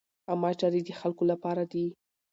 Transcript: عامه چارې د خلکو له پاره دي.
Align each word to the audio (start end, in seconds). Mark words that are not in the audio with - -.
عامه 0.29 0.51
چارې 0.59 0.79
د 0.83 0.89
خلکو 1.01 1.23
له 1.31 1.35
پاره 1.43 1.65
دي. 1.71 1.85